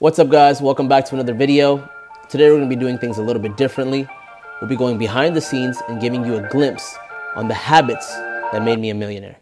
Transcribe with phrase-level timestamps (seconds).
[0.00, 0.62] What's up guys?
[0.62, 1.86] Welcome back to another video.
[2.30, 4.08] Today we're to be doing things a little bit differently.
[4.58, 6.96] We'll be going behind the scenes and giving you a glimpse
[7.36, 8.10] on the habits
[8.50, 9.36] that made me a millionaire.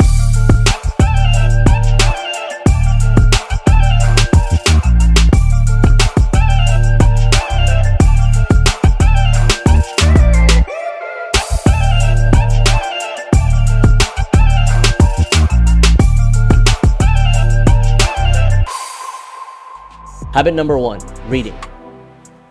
[20.39, 21.59] Habit number one reading.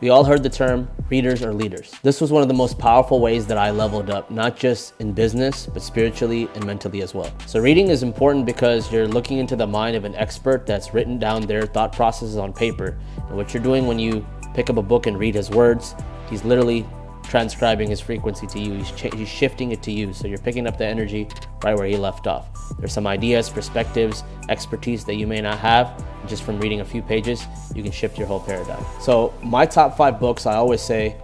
[0.02, 1.90] We all heard the term readers are leaders.
[2.04, 5.14] This was one of the most powerful ways that I leveled up, not just in
[5.14, 7.31] business, but spiritually and mentally as well.
[7.45, 11.18] So, reading is important because you're looking into the mind of an expert that's written
[11.18, 13.00] down their thought processes on paper.
[13.30, 15.95] And what you're doing when you pick up a book and read his words,
[16.30, 16.86] he's literally
[17.27, 18.73] transcribing his frequency to you.
[18.73, 20.13] He's, ch- he's shifting it to you.
[20.13, 21.27] So you're picking up the energy
[21.63, 22.48] right where he left off.
[22.80, 26.03] There's some ideas, perspectives, expertise that you may not have.
[26.27, 27.45] Just from reading a few pages,
[27.76, 28.84] you can shift your whole paradigm.
[29.02, 31.16] So, my top five books, I always say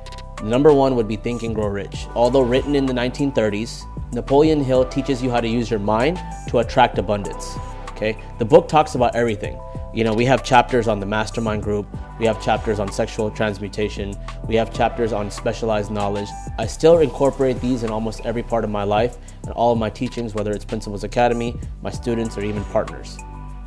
[0.44, 2.08] number one would be Think and Grow Rich.
[2.16, 6.60] Although written in the 1930s, Napoleon Hill teaches you how to use your mind to
[6.60, 7.56] attract abundance.
[7.92, 9.60] Okay, the book talks about everything
[9.94, 11.86] you know, we have chapters on the mastermind group,
[12.20, 14.16] we have chapters on sexual transmutation,
[14.48, 16.28] we have chapters on specialized knowledge.
[16.58, 19.92] I still incorporate these in almost every part of my life and all of my
[19.92, 23.20] teachings, whether it's Principles Academy, my students, or even partners.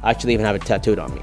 [0.03, 1.23] I actually even have it tattooed on me.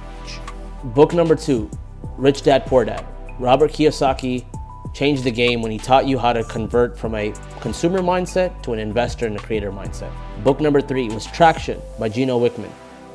[0.85, 1.69] Book number two
[2.17, 3.05] Rich Dad Poor Dad.
[3.39, 4.45] Robert Kiyosaki
[4.93, 8.73] changed the game when he taught you how to convert from a consumer mindset to
[8.73, 10.11] an investor and a creator mindset.
[10.43, 12.71] Book number three was Traction by Gino Wickman.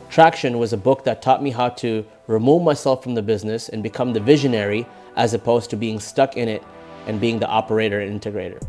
[0.09, 3.83] Traction was a book that taught me how to remove myself from the business and
[3.83, 6.63] become the visionary as opposed to being stuck in it
[7.07, 8.61] and being the operator and integrator.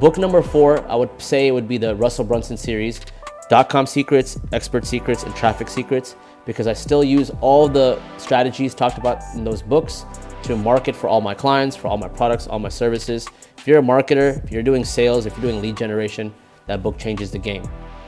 [0.00, 3.00] Book number four, I would say it would be the Russell Brunson series,
[3.48, 8.74] Dot com secrets, expert secrets, and traffic secrets, because I still use all the strategies
[8.74, 10.04] talked about in those books
[10.42, 13.26] to market for all my clients, for all my products, all my services.
[13.56, 16.34] If you're a marketer, if you're doing sales, if you're doing lead generation,
[16.66, 17.62] that book changes the game.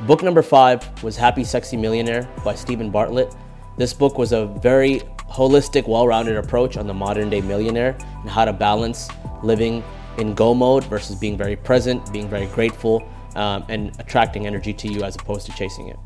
[0.06, 3.34] Book number five was Happy Sexy Millionaire by Steven Bartlett.
[3.76, 8.30] This book was a very holistic, well rounded approach on the modern day millionaire and
[8.30, 9.10] how to balance
[9.42, 9.84] living
[10.16, 13.06] in go mode versus being very present, being very grateful,
[13.36, 15.98] um, and attracting energy to you as opposed to chasing it.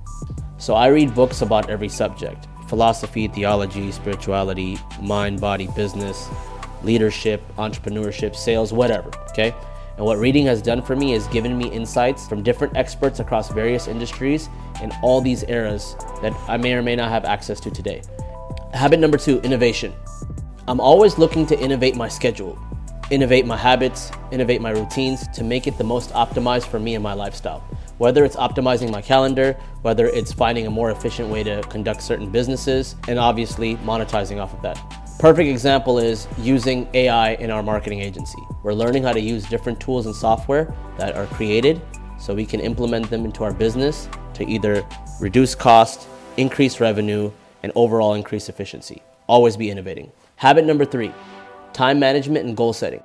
[0.58, 6.28] So I read books about every subject philosophy, theology, spirituality, mind, body, business,
[6.82, 9.10] leadership, entrepreneurship, sales, whatever.
[9.30, 9.54] Okay.
[9.96, 13.50] And what reading has done for me is given me insights from different experts across
[13.50, 14.48] various industries
[14.82, 18.02] in all these eras that I may or may not have access to today.
[18.72, 19.92] Habit number two innovation.
[20.66, 22.58] I'm always looking to innovate my schedule,
[23.10, 27.02] innovate my habits, innovate my routines to make it the most optimized for me and
[27.02, 27.60] my lifestyle.
[27.98, 32.30] Whether it's optimizing my calendar, whether it's finding a more efficient way to conduct certain
[32.30, 35.03] businesses, and obviously monetizing off of that.
[35.18, 38.38] Perfect example is using AI in our marketing agency.
[38.62, 41.80] We're learning how to use different tools and software that are created
[42.18, 44.84] so we can implement them into our business to either
[45.20, 47.30] reduce cost, increase revenue,
[47.62, 49.02] and overall increase efficiency.
[49.28, 50.10] Always be innovating.
[50.36, 51.12] Habit number three
[51.72, 53.02] time management and goal setting.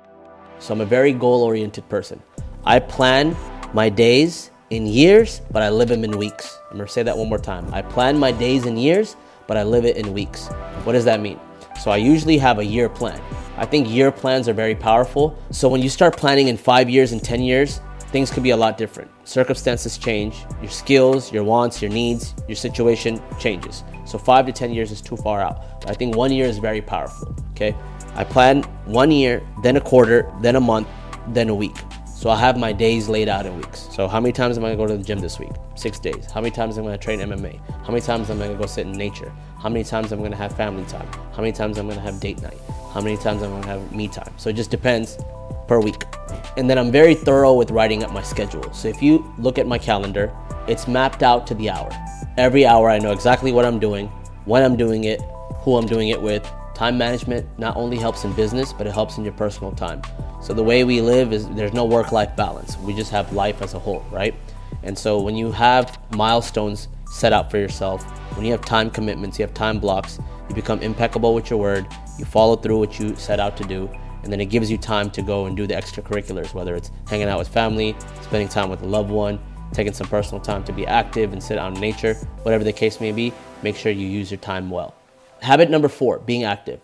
[0.58, 2.20] So I'm a very goal oriented person.
[2.64, 3.36] I plan
[3.72, 6.58] my days in years, but I live them in weeks.
[6.70, 7.72] I'm gonna say that one more time.
[7.72, 9.16] I plan my days in years,
[9.46, 10.48] but I live it in weeks.
[10.84, 11.40] What does that mean?
[11.80, 13.18] So I usually have a year plan.
[13.56, 15.34] I think year plans are very powerful.
[15.50, 17.80] So when you start planning in five years and 10 years,
[18.12, 19.10] things could be a lot different.
[19.24, 23.82] Circumstances change, your skills, your wants, your needs, your situation changes.
[24.04, 25.80] So five to 10 years is too far out.
[25.80, 27.34] But I think one year is very powerful.
[27.52, 27.74] Okay.
[28.14, 30.88] I plan one year, then a quarter, then a month,
[31.28, 31.76] then a week.
[32.20, 33.88] So I have my days laid out in weeks.
[33.90, 35.52] So how many times am I gonna go to the gym this week?
[35.74, 36.30] Six days.
[36.30, 37.58] How many times am I gonna train MMA?
[37.82, 39.32] How many times am I gonna go sit in nature?
[39.58, 41.08] How many times am I'm gonna have family time?
[41.32, 42.58] How many times am I'm gonna have date night?
[42.92, 44.34] How many times am I'm gonna have me time?
[44.36, 45.16] So it just depends
[45.66, 46.04] per week.
[46.58, 48.70] And then I'm very thorough with writing up my schedule.
[48.74, 50.30] So if you look at my calendar,
[50.68, 51.88] it's mapped out to the hour.
[52.36, 54.08] Every hour I know exactly what I'm doing,
[54.44, 55.22] when I'm doing it,
[55.62, 56.46] who I'm doing it with.
[56.74, 60.02] Time management not only helps in business, but it helps in your personal time.
[60.40, 62.78] So the way we live is there's no work life balance.
[62.78, 64.34] We just have life as a whole, right?
[64.82, 68.02] And so when you have milestones set out for yourself,
[68.36, 71.86] when you have time commitments, you have time blocks, you become impeccable with your word,
[72.18, 73.90] you follow through what you set out to do,
[74.22, 77.28] and then it gives you time to go and do the extracurriculars, whether it's hanging
[77.28, 79.38] out with family, spending time with a loved one,
[79.72, 83.00] taking some personal time to be active and sit out in nature, whatever the case
[83.00, 83.32] may be,
[83.62, 84.94] make sure you use your time well.
[85.42, 86.80] Habit number four, being active.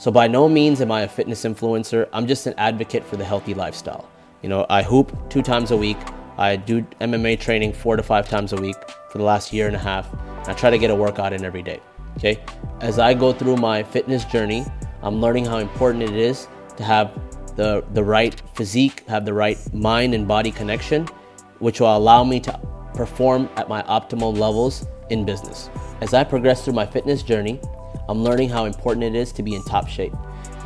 [0.00, 2.08] So by no means am I a fitness influencer.
[2.14, 4.08] I'm just an advocate for the healthy lifestyle.
[4.40, 5.98] You know, I hoop two times a week.
[6.38, 8.76] I do MMA training four to five times a week
[9.10, 10.08] for the last year and a half.
[10.48, 11.80] I try to get a workout in every day.
[12.16, 12.42] Okay.
[12.80, 14.64] As I go through my fitness journey,
[15.02, 16.48] I'm learning how important it is
[16.78, 17.12] to have
[17.56, 21.08] the, the right physique, have the right mind and body connection,
[21.58, 22.58] which will allow me to
[22.94, 25.68] perform at my optimal levels in business.
[26.00, 27.60] As I progress through my fitness journey,
[28.10, 30.12] I'm learning how important it is to be in top shape.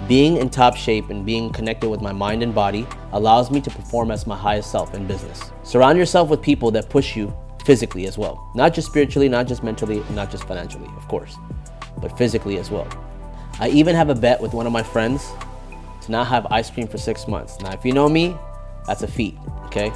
[0.08, 3.70] Being in top shape and being connected with my mind and body allows me to
[3.70, 5.52] perform as my highest self in business.
[5.62, 7.36] Surround yourself with people that push you
[7.66, 8.50] physically as well.
[8.54, 11.36] Not just spiritually, not just mentally, not just financially, of course,
[11.98, 12.88] but physically as well.
[13.60, 15.30] I even have a bet with one of my friends
[16.00, 17.60] to not have ice cream for six months.
[17.60, 18.34] Now, if you know me,
[18.86, 19.36] that's a feat,
[19.66, 19.92] okay?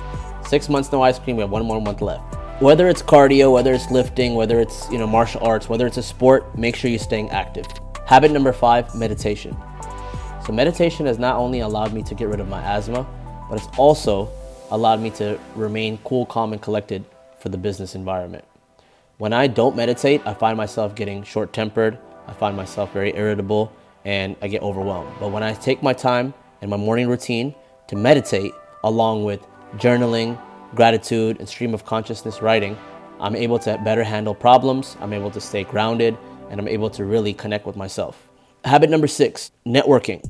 [0.46, 2.37] Six months no ice cream, we have one more month left.
[2.60, 6.02] Whether it's cardio, whether it's lifting, whether it's you know martial arts, whether it's a
[6.02, 7.64] sport, make sure you're staying active.
[8.04, 9.56] Habit number five, meditation.
[10.44, 13.06] So meditation has not only allowed me to get rid of my asthma,
[13.48, 14.28] but it's also
[14.72, 17.04] allowed me to remain cool, calm, and collected
[17.38, 18.44] for the business environment.
[19.18, 21.96] When I don't meditate, I find myself getting short tempered,
[22.26, 23.72] I find myself very irritable,
[24.04, 25.12] and I get overwhelmed.
[25.20, 27.54] But when I take my time in my morning routine
[27.86, 28.52] to meditate,
[28.82, 29.46] along with
[29.76, 30.36] journaling,
[30.74, 32.76] gratitude, and stream of consciousness writing,
[33.20, 36.16] I'm able to better handle problems, I'm able to stay grounded,
[36.50, 38.28] and I'm able to really connect with myself.
[38.64, 40.24] Habit number six networking.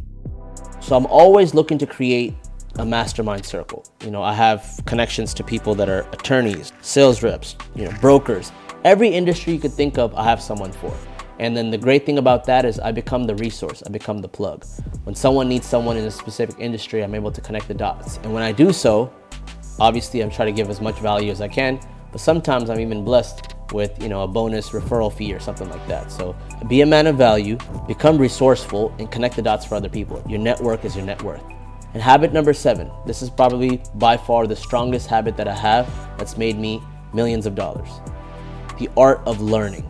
[0.81, 2.35] So I'm always looking to create
[2.79, 3.85] a mastermind circle.
[4.05, 8.52] You know, I have connections to people that are attorneys, sales reps, you know, brokers.
[8.84, 10.96] Every industry you could think of, I have someone for.
[11.41, 14.29] And then the great thing about that is I become the resource, I become the
[14.29, 14.64] plug.
[15.05, 18.19] When someone needs someone in a specific industry, I'm able to connect the dots.
[18.23, 19.12] And when I do so,
[19.81, 21.81] obviously I'm trying to give as much value as I can,
[22.13, 25.87] but sometimes I'm even blessed with, you know, a bonus referral fee or something like
[25.89, 26.11] that.
[26.11, 26.35] So
[26.69, 30.23] be a man of value, become resourceful and connect the dots for other people.
[30.29, 31.43] Your network is your net worth.
[31.95, 32.91] And habit number 7.
[33.07, 35.87] This is probably by far the strongest habit that I have
[36.19, 36.83] that's made me
[37.13, 37.89] millions of dollars.
[38.79, 39.83] The art of learning.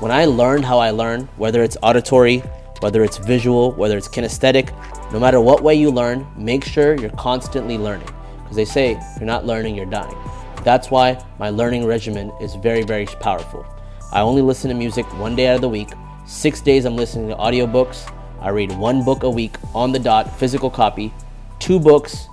[0.00, 2.38] When I learn how I learn, whether it's auditory,
[2.80, 4.70] whether it's visual, whether it's kinesthetic,
[5.12, 8.08] no matter what way you learn, make sure you're constantly learning.
[8.46, 10.16] Because they say, if you're not learning, you're dying.
[10.62, 13.66] That's why my learning regimen is very, very powerful.
[14.12, 15.88] I only listen to music one day out of the week.
[16.26, 18.08] Six days I'm listening to audiobooks.
[18.40, 21.12] I read one book a week on the dot, physical copy,
[21.58, 22.28] two books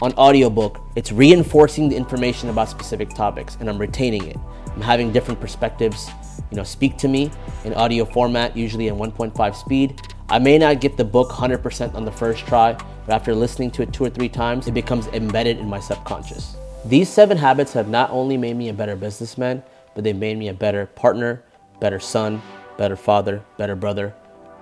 [0.00, 0.80] on audiobook.
[0.96, 4.38] It's reinforcing the information about specific topics and I'm retaining it.
[4.74, 6.10] I'm having different perspectives
[6.50, 7.30] you know, speak to me
[7.64, 10.00] in audio format, usually in 1.5 speed.
[10.30, 12.74] I may not get the book 100% on the first try,
[13.06, 16.56] but after listening to it two or three times, it becomes embedded in my subconscious.
[16.84, 19.62] These seven habits have not only made me a better businessman,
[19.94, 21.42] but they've made me a better partner,
[21.80, 22.42] better son,
[22.76, 24.14] better father, better brother,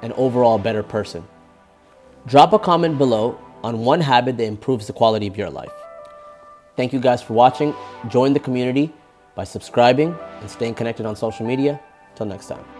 [0.02, 1.26] and overall better person.
[2.26, 5.72] Drop a comment below on one habit that improves the quality of your life.
[6.76, 7.74] Thank you guys for watching.
[8.08, 8.92] Join the community
[9.34, 11.80] by subscribing and staying connected on social media.
[12.14, 12.75] Till next time.